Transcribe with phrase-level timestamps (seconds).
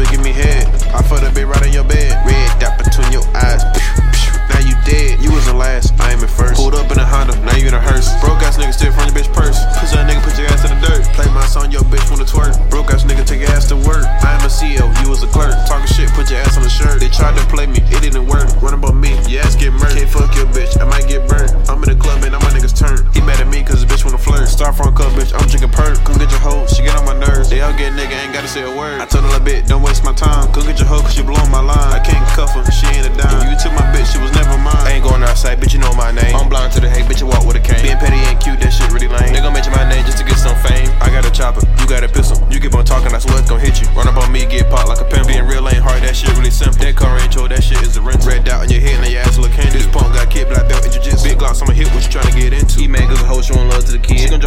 [0.00, 0.66] bitch, give me head.
[0.90, 2.16] I fucked that bitch right in your bed.
[2.26, 3.62] Red dot between your eyes.
[4.48, 5.22] Now you dead.
[5.22, 5.92] You was in last.
[6.00, 6.56] I am in first.
[6.56, 7.38] Pulled up in a Honda.
[7.44, 8.08] Now you in a hearse.
[8.20, 9.58] Broke ass nigga steal from your bitch purse.
[9.90, 11.04] That nigga put your ass in the dirt.
[11.14, 12.56] Play my song, your bitch wanna twerk.
[12.70, 14.06] Broke ass nigga take your ass to work.
[14.06, 14.88] I am a CEO.
[15.02, 15.54] You was a clerk.
[15.68, 17.00] Talking shit, put your ass on the shirt.
[17.00, 17.79] They tried to play me.
[20.20, 20.76] Fuck your bitch.
[20.76, 21.48] I might get burnt.
[21.72, 23.08] I'm in the club and now my niggas turn.
[23.16, 24.44] He mad at me cause his bitch wanna flirt.
[24.44, 25.32] Styrofoam cup, bitch.
[25.32, 25.96] I'm drinking perk.
[26.04, 26.66] Come get your hoe.
[26.68, 27.48] She get on my nerves.
[27.48, 28.12] They all get nigga.
[28.20, 29.00] Ain't gotta say a word.
[29.00, 29.66] I told her a bit.
[29.66, 30.52] Don't waste my time.
[30.52, 31.92] Come get your hoe cause you blowing my line.
[31.96, 32.69] I can't cuff her.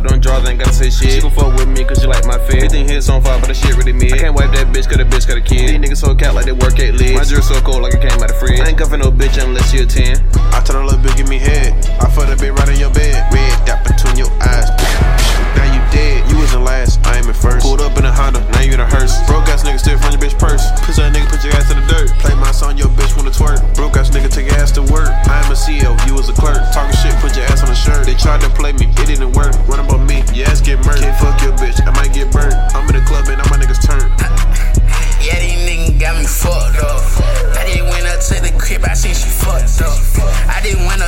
[0.00, 1.12] Drop them drawers, ain't gotta say shit.
[1.12, 2.56] She gon' fuck with me cause she like my fit.
[2.56, 4.12] Everything hits on fire, but the shit really mid.
[4.12, 5.70] I can't wipe that bitch cause the bitch got a kid.
[5.70, 7.14] These niggas so cat like they work at legs.
[7.14, 8.60] My jewelry so cold like it came out of fridge.
[8.60, 10.18] I ain't cuffing no bitch unless she a 10.
[10.50, 11.74] I told her little bitch, give me head.
[12.02, 12.73] I fucked that bitch right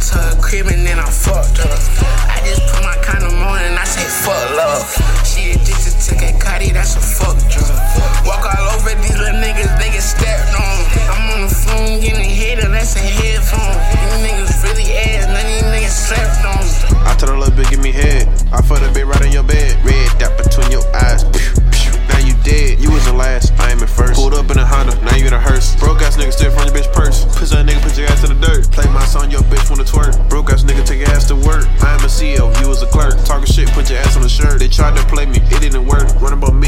[0.00, 1.78] to her crib and then I fucked up.
[2.02, 2.09] Uh.
[29.90, 30.14] Twerk.
[30.28, 31.66] Broke ass nigga take your ass to work.
[31.82, 32.46] I am a CEO.
[32.60, 33.14] You was a clerk.
[33.24, 34.58] Talking shit, put your ass on the shirt.
[34.58, 35.38] They tried to play me.
[35.50, 36.06] It didn't work.
[36.20, 36.59] Run about.